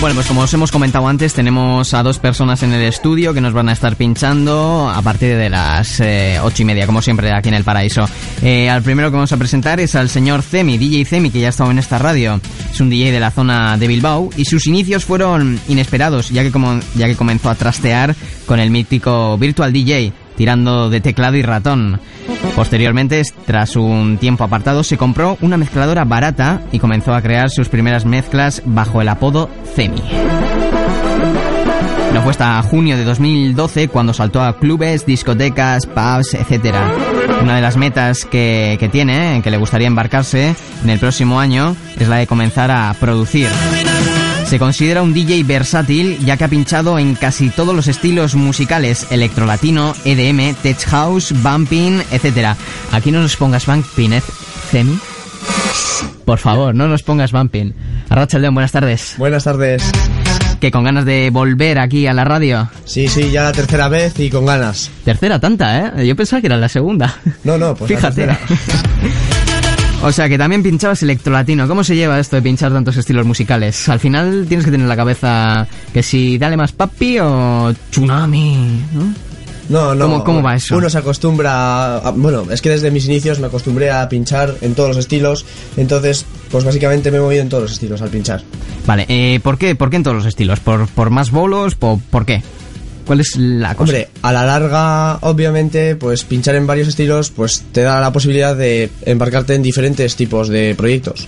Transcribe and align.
Bueno, 0.00 0.14
pues 0.14 0.28
como 0.28 0.40
os 0.40 0.54
hemos 0.54 0.72
comentado 0.72 1.06
antes, 1.08 1.34
tenemos 1.34 1.92
a 1.92 2.02
dos 2.02 2.18
personas 2.18 2.62
en 2.62 2.72
el 2.72 2.80
estudio 2.84 3.34
que 3.34 3.42
nos 3.42 3.52
van 3.52 3.68
a 3.68 3.72
estar 3.72 3.96
pinchando 3.96 4.88
a 4.88 5.02
partir 5.02 5.36
de 5.36 5.50
las 5.50 6.00
eh, 6.00 6.38
ocho 6.42 6.62
y 6.62 6.64
media, 6.64 6.86
como 6.86 7.02
siempre, 7.02 7.30
aquí 7.32 7.50
en 7.50 7.54
el 7.54 7.64
Paraíso. 7.64 8.08
Eh, 8.40 8.70
al 8.70 8.82
primero 8.82 9.10
que 9.10 9.16
vamos 9.16 9.32
a 9.32 9.36
presentar 9.36 9.78
es 9.78 9.94
al 9.94 10.08
señor 10.08 10.40
Cemi, 10.40 10.78
DJ 10.78 11.04
Cemi, 11.04 11.30
que 11.30 11.40
ya 11.40 11.48
ha 11.48 11.50
estado 11.50 11.70
en 11.70 11.78
esta 11.78 11.98
radio. 11.98 12.40
Es 12.72 12.80
un 12.80 12.88
DJ 12.88 13.12
de 13.12 13.20
la 13.20 13.30
zona 13.30 13.76
de 13.76 13.88
Bilbao 13.88 14.30
y 14.38 14.46
sus 14.46 14.66
inicios 14.66 15.04
fueron 15.04 15.60
inesperados, 15.68 16.30
ya 16.30 16.42
que, 16.42 16.50
como, 16.50 16.80
ya 16.94 17.06
que 17.06 17.16
comenzó 17.16 17.50
a 17.50 17.54
trastear 17.54 18.16
con 18.46 18.58
el 18.58 18.70
mítico 18.70 19.36
Virtual 19.36 19.70
DJ 19.70 20.14
tirando 20.40 20.88
de 20.88 21.02
teclado 21.02 21.36
y 21.36 21.42
ratón. 21.42 22.00
Posteriormente, 22.56 23.20
tras 23.44 23.76
un 23.76 24.16
tiempo 24.16 24.42
apartado, 24.42 24.82
se 24.82 24.96
compró 24.96 25.36
una 25.42 25.58
mezcladora 25.58 26.04
barata 26.04 26.62
y 26.72 26.78
comenzó 26.78 27.12
a 27.12 27.20
crear 27.20 27.50
sus 27.50 27.68
primeras 27.68 28.06
mezclas 28.06 28.62
bajo 28.64 29.02
el 29.02 29.10
apodo 29.10 29.50
Cemi. 29.74 30.00
No 32.14 32.22
fue 32.22 32.30
hasta 32.30 32.62
junio 32.62 32.96
de 32.96 33.04
2012 33.04 33.88
cuando 33.88 34.14
saltó 34.14 34.42
a 34.42 34.56
clubes, 34.56 35.04
discotecas, 35.04 35.84
pubs, 35.84 36.32
etc. 36.32 36.74
Una 37.42 37.56
de 37.56 37.60
las 37.60 37.76
metas 37.76 38.24
que, 38.24 38.78
que 38.80 38.88
tiene, 38.88 39.42
que 39.44 39.50
le 39.50 39.58
gustaría 39.58 39.88
embarcarse 39.88 40.54
en 40.82 40.88
el 40.88 40.98
próximo 40.98 41.38
año, 41.38 41.76
es 41.98 42.08
la 42.08 42.16
de 42.16 42.26
comenzar 42.26 42.70
a 42.70 42.94
producir. 42.98 43.48
Se 44.50 44.58
considera 44.58 45.02
un 45.02 45.14
DJ 45.14 45.44
versátil 45.44 46.18
ya 46.24 46.36
que 46.36 46.42
ha 46.42 46.48
pinchado 46.48 46.98
en 46.98 47.14
casi 47.14 47.50
todos 47.50 47.72
los 47.72 47.86
estilos 47.86 48.34
musicales, 48.34 49.06
electrolatino, 49.12 49.94
EDM, 50.04 50.56
tech 50.56 50.76
house, 50.86 51.32
bumping, 51.40 52.02
etc. 52.10 52.56
Aquí 52.90 53.12
no 53.12 53.22
nos 53.22 53.36
pongas 53.36 53.64
bumping, 53.66 54.14
¿eh, 54.14 54.20
Femi? 54.20 54.98
Por 56.24 56.40
favor, 56.40 56.74
no 56.74 56.88
nos 56.88 57.04
pongas 57.04 57.30
bumping. 57.30 57.72
Arracha 58.08 58.40
León, 58.40 58.54
buenas 58.54 58.72
tardes. 58.72 59.14
Buenas 59.18 59.44
tardes. 59.44 59.88
¿Que 60.58 60.72
con 60.72 60.82
ganas 60.82 61.04
de 61.04 61.30
volver 61.30 61.78
aquí 61.78 62.08
a 62.08 62.12
la 62.12 62.24
radio? 62.24 62.68
Sí, 62.84 63.06
sí, 63.06 63.30
ya 63.30 63.44
la 63.44 63.52
tercera 63.52 63.88
vez 63.88 64.18
y 64.18 64.30
con 64.30 64.46
ganas. 64.46 64.90
Tercera 65.04 65.38
tanta, 65.38 65.78
¿eh? 66.00 66.08
Yo 66.08 66.16
pensaba 66.16 66.40
que 66.40 66.48
era 66.48 66.56
la 66.56 66.68
segunda. 66.68 67.20
No, 67.44 67.56
no, 67.56 67.76
pues 67.76 67.88
Fíjate. 67.88 68.26
la. 68.26 68.36
O 70.02 70.12
sea, 70.12 70.28
que 70.30 70.38
también 70.38 70.62
pinchabas 70.62 71.02
electrolatino. 71.02 71.68
¿Cómo 71.68 71.84
se 71.84 71.94
lleva 71.94 72.18
esto 72.18 72.36
de 72.36 72.42
pinchar 72.42 72.72
tantos 72.72 72.96
estilos 72.96 73.26
musicales? 73.26 73.86
Al 73.88 74.00
final 74.00 74.46
tienes 74.48 74.64
que 74.64 74.70
tener 74.70 74.84
en 74.84 74.88
la 74.88 74.96
cabeza 74.96 75.66
que 75.92 76.02
si 76.02 76.38
dale 76.38 76.56
más 76.56 76.72
papi 76.72 77.18
o 77.20 77.72
tsunami, 77.90 78.80
¿no? 78.94 79.12
No, 79.68 79.94
no. 79.94 80.06
¿Cómo- 80.06 80.24
cómo 80.24 80.42
va 80.42 80.56
eso? 80.56 80.76
Uno 80.76 80.88
se 80.88 80.98
acostumbra. 80.98 81.98
a- 81.98 82.10
bueno, 82.12 82.44
es 82.50 82.60
que 82.62 82.70
desde 82.70 82.90
mis 82.90 83.04
inicios 83.06 83.38
me 83.40 83.46
acostumbré 83.48 83.90
a 83.90 84.08
pinchar 84.08 84.56
en 84.62 84.74
todos 84.74 84.88
los 84.88 84.96
estilos. 84.98 85.44
Entonces, 85.76 86.24
pues 86.50 86.64
básicamente 86.64 87.10
me 87.10 87.18
he 87.18 87.20
movido 87.20 87.42
en 87.42 87.48
todos 87.50 87.64
los 87.64 87.72
estilos 87.72 88.00
al 88.02 88.08
pinchar. 88.08 88.42
Vale, 88.86 89.04
eh, 89.08 89.38
¿por 89.42 89.58
qué? 89.58 89.74
¿Por 89.76 89.90
qué 89.90 89.96
en 89.96 90.02
todos 90.02 90.16
los 90.16 90.26
estilos? 90.26 90.58
¿Por, 90.60 90.88
por 90.88 91.10
más 91.10 91.30
bolos? 91.30 91.74
¿Por, 91.76 92.00
por 92.00 92.24
qué? 92.24 92.42
¿Cuál 93.10 93.18
es 93.22 93.36
la 93.36 93.74
cosa? 93.74 93.90
Hombre, 93.90 94.08
a 94.22 94.32
la 94.32 94.46
larga, 94.46 95.16
obviamente, 95.22 95.96
pues 95.96 96.22
pinchar 96.22 96.54
en 96.54 96.64
varios 96.64 96.86
estilos, 96.86 97.30
pues 97.30 97.64
te 97.72 97.80
da 97.80 97.98
la 97.98 98.12
posibilidad 98.12 98.54
de 98.54 98.88
embarcarte 99.04 99.56
en 99.56 99.64
diferentes 99.64 100.14
tipos 100.14 100.48
de 100.48 100.76
proyectos. 100.76 101.26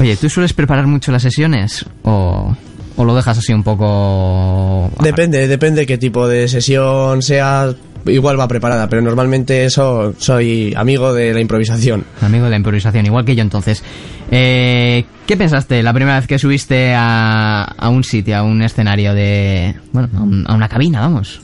Oye, 0.00 0.16
¿tú 0.16 0.30
sueles 0.30 0.54
preparar 0.54 0.86
mucho 0.86 1.12
las 1.12 1.20
sesiones? 1.20 1.84
¿O, 2.02 2.56
o 2.96 3.04
lo 3.04 3.14
dejas 3.14 3.36
así 3.36 3.52
un 3.52 3.62
poco...? 3.62 4.90
Depende, 5.02 5.46
depende 5.46 5.84
qué 5.84 5.98
tipo 5.98 6.26
de 6.26 6.48
sesión 6.48 7.20
sea. 7.20 7.74
Igual 8.06 8.38
va 8.38 8.46
preparada, 8.48 8.88
pero 8.88 9.02
normalmente 9.02 9.64
eso 9.64 10.14
soy 10.18 10.72
amigo 10.76 11.12
de 11.12 11.32
la 11.34 11.40
improvisación. 11.40 12.04
Amigo 12.20 12.44
de 12.44 12.50
la 12.50 12.56
improvisación, 12.56 13.06
igual 13.06 13.24
que 13.24 13.34
yo 13.36 13.42
entonces. 13.42 13.82
Eh, 14.30 15.04
¿Qué 15.26 15.36
pensaste 15.36 15.82
la 15.82 15.92
primera 15.92 16.18
vez 16.18 16.26
que 16.26 16.38
subiste 16.38 16.94
a, 16.94 17.62
a 17.64 17.88
un 17.88 18.04
sitio, 18.04 18.36
a 18.36 18.42
un 18.42 18.62
escenario 18.62 19.14
de... 19.14 19.74
Bueno, 19.92 20.08
a, 20.16 20.20
un- 20.22 20.44
a 20.48 20.54
una 20.54 20.68
cabina, 20.68 21.00
vamos? 21.00 21.40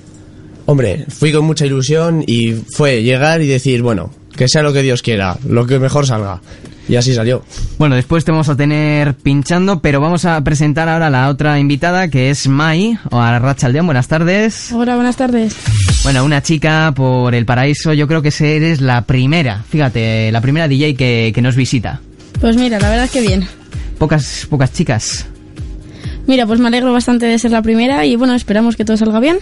Hombre, 0.67 1.07
fui 1.09 1.33
con 1.33 1.45
mucha 1.45 1.67
ilusión 1.67 2.23
y 2.27 2.53
fue 2.77 3.03
llegar 3.03 3.43
y 3.43 3.47
decir, 3.49 3.83
bueno, 3.83 4.11
que 4.37 4.47
sea 4.49 4.63
lo 4.63 4.73
que 4.73 4.83
Dios 4.83 5.03
quiera, 5.03 5.37
lo 5.49 5.67
que 5.67 5.79
mejor 5.81 6.07
salga. 6.07 6.41
Y 6.89 6.97
así 6.97 7.15
salió. 7.15 7.45
Bueno, 7.79 7.95
después 7.95 8.25
te 8.25 8.33
vamos 8.33 8.49
a 8.49 8.57
tener 8.57 9.15
pinchando, 9.15 9.81
pero 9.81 10.01
vamos 10.01 10.25
a 10.25 10.43
presentar 10.43 10.89
ahora 10.89 11.07
a 11.07 11.11
la 11.11 11.29
otra 11.29 11.59
invitada, 11.59 12.09
que 12.09 12.31
es 12.31 12.49
Mai, 12.49 12.99
o 13.11 13.21
a 13.21 13.39
Rachaldeón, 13.39 13.87
buenas 13.87 14.09
tardes. 14.09 14.73
Hola, 14.73 14.97
buenas 14.97 15.17
tardes. 15.17 15.55
Bueno, 16.03 16.25
una 16.25 16.43
chica 16.43 16.93
por 16.95 17.35
el 17.35 17.47
paraíso, 17.47 17.93
yo 17.93 18.09
creo 18.09 18.23
que 18.23 18.33
eres 18.41 18.81
la 18.81 19.03
primera, 19.03 19.63
fíjate, 19.69 20.33
la 20.33 20.41
primera 20.41 20.67
DJ 20.67 20.97
que, 20.97 21.33
que 21.35 21.43
nos 21.43 21.55
visita. 21.55 22.01
Pues 22.41 22.57
mira, 22.57 22.81
la 22.81 22.89
verdad 22.89 23.05
es 23.05 23.11
que 23.13 23.21
bien. 23.21 23.47
Pocas, 23.99 24.47
pocas 24.51 24.73
chicas. 24.73 25.27
Mira, 26.27 26.47
pues 26.47 26.61
me 26.61 26.69
alegro 26.69 26.93
bastante 26.93 27.27
de 27.27 27.39
ser 27.39 27.51
la 27.51 27.63
primera 27.63 28.07
y 28.07 28.17
bueno, 28.17 28.35
esperamos 28.35 28.77
que 28.77 28.85
todo 28.85 28.97
salga 28.97 29.21
bien 29.21 29.39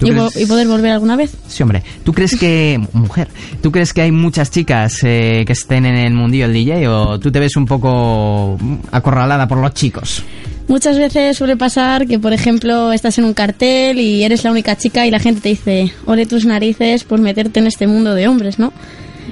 y 0.00 0.46
poder 0.46 0.66
volver 0.66 0.92
alguna 0.92 1.16
vez. 1.16 1.32
Sí, 1.46 1.62
hombre. 1.62 1.82
¿Tú 2.04 2.12
crees 2.12 2.36
que, 2.36 2.80
mujer, 2.92 3.28
tú 3.60 3.70
crees 3.70 3.92
que 3.92 4.02
hay 4.02 4.12
muchas 4.12 4.50
chicas 4.50 4.98
eh, 5.04 5.44
que 5.46 5.52
estén 5.52 5.86
en 5.86 5.96
el 5.96 6.14
mundillo 6.14 6.48
del 6.48 6.54
DJ 6.54 6.88
o 6.88 7.20
tú 7.20 7.30
te 7.30 7.38
ves 7.38 7.56
un 7.56 7.66
poco 7.66 8.58
acorralada 8.90 9.46
por 9.46 9.58
los 9.58 9.74
chicos? 9.74 10.24
Muchas 10.68 10.96
veces 10.96 11.36
suele 11.36 11.56
pasar 11.56 12.06
que, 12.06 12.18
por 12.18 12.32
ejemplo, 12.32 12.92
estás 12.92 13.18
en 13.18 13.24
un 13.24 13.34
cartel 13.34 13.98
y 13.98 14.22
eres 14.24 14.44
la 14.44 14.50
única 14.50 14.76
chica 14.76 15.06
y 15.06 15.10
la 15.10 15.18
gente 15.18 15.40
te 15.40 15.48
dice, 15.50 15.92
ole 16.06 16.24
tus 16.26 16.46
narices 16.46 17.04
por 17.04 17.20
meterte 17.20 17.60
en 17.60 17.66
este 17.66 17.86
mundo 17.86 18.14
de 18.14 18.28
hombres, 18.28 18.58
¿no? 18.58 18.72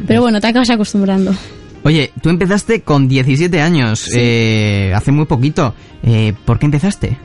Pero 0.07 0.23
bueno, 0.23 0.41
te 0.41 0.49
acabas 0.49 0.71
acostumbrando. 0.71 1.35
Oye, 1.83 2.13
tú 2.23 2.29
empezaste 2.29 2.83
con 2.83 3.09
17 3.09 3.61
años, 3.61 4.11
eh, 4.15 4.93
hace 4.95 5.13
muy 5.13 5.25
poquito. 5.25 5.75
Eh, 6.03 6.35
¿Por 6.45 6.59
qué 6.59 6.67
empezaste? 6.67 7.17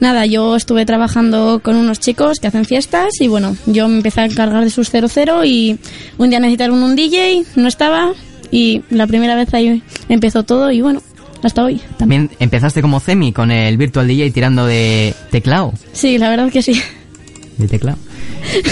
Nada, 0.00 0.26
yo 0.26 0.56
estuve 0.56 0.84
trabajando 0.84 1.60
con 1.62 1.76
unos 1.76 2.00
chicos 2.00 2.38
que 2.40 2.48
hacen 2.48 2.64
fiestas 2.64 3.20
y 3.20 3.28
bueno, 3.28 3.56
yo 3.66 3.88
me 3.88 3.96
empecé 3.96 4.22
a 4.22 4.24
encargar 4.24 4.64
de 4.64 4.70
sus 4.70 4.90
00 4.90 5.44
y 5.44 5.78
un 6.18 6.30
día 6.30 6.40
necesitaron 6.40 6.82
un 6.82 6.96
DJ, 6.96 7.44
no 7.56 7.68
estaba 7.68 8.12
y 8.50 8.82
la 8.90 9.06
primera 9.06 9.36
vez 9.36 9.54
ahí 9.54 9.82
empezó 10.08 10.42
todo 10.42 10.70
y 10.72 10.80
bueno, 10.80 11.00
hasta 11.42 11.64
hoy. 11.64 11.80
También 11.96 12.30
empezaste 12.40 12.82
como 12.82 13.00
Cemi 13.00 13.32
con 13.32 13.50
el 13.50 13.76
Virtual 13.76 14.06
DJ 14.06 14.30
tirando 14.30 14.66
de 14.66 15.14
teclado. 15.30 15.72
Sí, 15.92 16.18
la 16.18 16.28
verdad 16.28 16.50
que 16.50 16.62
sí. 16.62 16.80
De 17.58 17.68
teclado. 17.68 17.98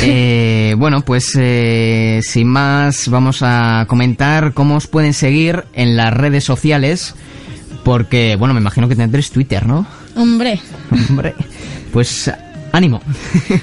Eh, 0.04 0.75
bueno, 0.78 1.03
pues 1.03 1.32
eh, 1.37 2.20
sin 2.22 2.48
más 2.48 3.09
vamos 3.09 3.38
a 3.43 3.84
comentar 3.88 4.53
cómo 4.53 4.76
os 4.76 4.87
pueden 4.87 5.12
seguir 5.12 5.65
en 5.75 5.97
las 5.97 6.12
redes 6.12 6.44
sociales. 6.44 7.15
Porque, 7.84 8.37
bueno, 8.37 8.54
me 8.54 8.60
imagino 8.60 8.88
que 8.88 8.97
tendréis 8.97 9.31
Twitter, 9.31 9.66
¿no? 9.66 9.87
Hombre. 10.15 10.60
Hombre, 11.09 11.34
pues 11.92 12.31
ánimo. 12.72 13.00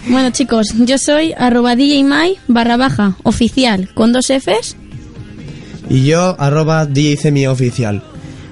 Bueno 0.07 0.29
chicos, 0.31 0.73
yo 0.77 0.97
soy 0.97 1.33
arroba 1.37 1.75
DJMai 1.75 2.37
barra 2.47 2.77
baja 2.77 3.15
oficial 3.23 3.89
con 3.93 4.13
dos 4.13 4.27
Fs. 4.27 4.75
Y 5.89 6.05
yo, 6.05 6.35
arroba 6.39 6.87
oficial. 7.49 8.03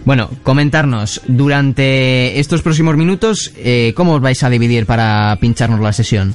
Bueno, 0.06 0.30
comentarnos 0.44 1.22
durante 1.28 2.40
estos 2.40 2.62
próximos 2.62 2.96
minutos 2.96 3.52
eh, 3.58 3.94
cómo 3.96 4.14
os 4.14 4.22
vais 4.22 4.42
a 4.42 4.50
dividir 4.50 4.86
para 4.86 5.38
pincharnos 5.40 5.82
la 5.82 5.94
sesión. 5.94 6.34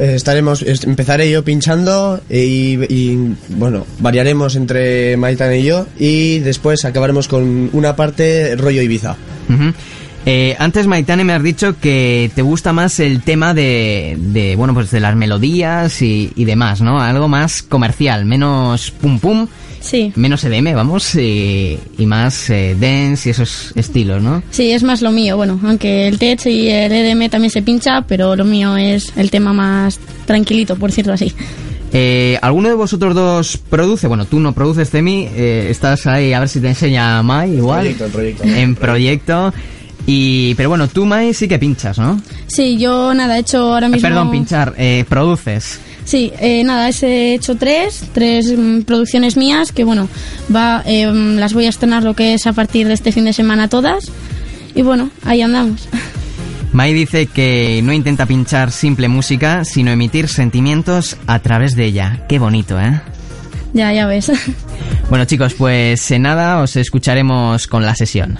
Eh, 0.00 0.14
estaremos, 0.14 0.62
es- 0.62 0.82
empezaré 0.84 1.30
yo 1.30 1.44
pinchando 1.44 2.20
y, 2.30 3.16
bueno, 3.50 3.86
variaremos 3.98 4.56
entre 4.56 5.16
Maitan 5.18 5.54
y 5.54 5.62
yo 5.62 5.86
y 5.98 6.38
después 6.38 6.84
acabaremos 6.86 7.28
con 7.28 7.68
una 7.74 7.94
parte 7.96 8.56
rollo 8.56 8.80
Ibiza. 8.80 9.16
Ujú. 9.48 9.74
Eh, 10.26 10.56
antes, 10.58 10.86
Maitane, 10.86 11.24
me 11.24 11.32
has 11.34 11.42
dicho 11.42 11.76
que 11.80 12.30
te 12.34 12.42
gusta 12.42 12.72
más 12.72 12.98
el 13.00 13.22
tema 13.22 13.52
de, 13.54 14.16
de 14.18 14.54
bueno, 14.56 14.72
pues 14.74 14.90
de 14.90 15.00
las 15.00 15.16
melodías 15.16 16.00
y, 16.02 16.30
y 16.34 16.44
demás, 16.46 16.80
¿no? 16.80 17.00
Algo 17.00 17.28
más 17.28 17.62
comercial, 17.62 18.24
menos 18.26 18.90
pum 18.90 19.18
pum, 19.18 19.46
Sí, 19.80 20.12
menos 20.14 20.44
EDM, 20.44 20.74
vamos, 20.74 21.14
y, 21.14 21.78
y 21.98 22.06
más 22.06 22.50
eh, 22.50 22.76
dance 22.78 23.28
y 23.28 23.32
esos 23.32 23.72
estilos, 23.74 24.22
¿no? 24.22 24.42
sí, 24.50 24.70
es 24.72 24.82
más 24.82 25.00
lo 25.00 25.10
mío. 25.10 25.36
Bueno, 25.36 25.58
aunque 25.64 26.06
el 26.06 26.18
tech 26.18 26.44
y 26.46 26.68
el 26.68 26.92
EDM 26.92 27.30
también 27.30 27.50
se 27.50 27.62
pincha, 27.62 28.02
pero 28.02 28.36
lo 28.36 28.44
mío 28.44 28.76
es 28.76 29.12
el 29.16 29.30
tema 29.30 29.52
más 29.52 29.98
tranquilito, 30.26 30.76
por 30.76 30.90
decirlo 30.90 31.14
así. 31.14 31.32
Eh, 31.92 32.38
¿Alguno 32.40 32.68
de 32.68 32.74
vosotros 32.74 33.14
dos 33.14 33.56
produce? 33.56 34.06
Bueno, 34.06 34.24
tú 34.24 34.38
no 34.38 34.52
produces 34.52 34.92
de 34.92 35.02
mí, 35.02 35.28
eh, 35.34 35.68
estás 35.70 36.06
ahí 36.06 36.32
a 36.32 36.38
ver 36.40 36.48
si 36.48 36.60
te 36.60 36.68
enseña 36.68 37.22
Mai 37.22 37.56
igual. 37.56 37.80
Proyecto, 37.96 38.04
en 38.04 38.12
proyecto. 38.12 38.44
En 38.44 38.74
proyecto. 38.76 39.54
Y, 40.06 40.54
pero 40.54 40.68
bueno, 40.68 40.88
tú, 40.88 41.04
Mai, 41.06 41.34
sí 41.34 41.46
que 41.46 41.58
pinchas, 41.58 41.98
¿no? 41.98 42.20
Sí, 42.46 42.78
yo 42.78 43.14
nada, 43.14 43.36
he 43.36 43.40
hecho 43.40 43.74
ahora 43.74 43.88
mismo... 43.88 44.08
Perdón, 44.08 44.30
pinchar, 44.30 44.74
eh, 44.76 45.04
produces. 45.08 45.78
Sí, 46.04 46.32
eh, 46.40 46.64
nada, 46.64 46.90
he 46.90 47.34
hecho 47.34 47.56
tres, 47.56 48.04
tres 48.12 48.52
mm, 48.56 48.80
producciones 48.80 49.36
mías 49.36 49.70
que 49.70 49.84
bueno, 49.84 50.08
va, 50.54 50.82
eh, 50.86 51.06
las 51.12 51.52
voy 51.52 51.66
a 51.66 51.68
estrenar 51.68 52.02
lo 52.02 52.14
que 52.14 52.34
es 52.34 52.46
a 52.46 52.52
partir 52.52 52.88
de 52.88 52.94
este 52.94 53.12
fin 53.12 53.24
de 53.24 53.32
semana 53.32 53.68
todas. 53.68 54.10
Y 54.74 54.82
bueno, 54.82 55.10
ahí 55.24 55.42
andamos. 55.42 55.88
Mai 56.72 56.92
dice 56.92 57.26
que 57.26 57.80
no 57.82 57.92
intenta 57.92 58.26
pinchar 58.26 58.70
simple 58.70 59.08
música, 59.08 59.64
sino 59.64 59.90
emitir 59.90 60.28
sentimientos 60.28 61.16
a 61.26 61.40
través 61.40 61.74
de 61.74 61.84
ella. 61.86 62.24
Qué 62.28 62.38
bonito, 62.38 62.80
¿eh? 62.80 63.00
ya, 63.72 63.92
ya 63.92 64.06
ves. 64.06 64.32
Bueno 65.08 65.24
chicos, 65.24 65.54
pues 65.54 66.08
en 66.12 66.22
nada 66.22 66.60
os 66.60 66.76
escucharemos 66.76 67.66
con 67.66 67.84
la 67.84 67.96
sesión. 67.96 68.38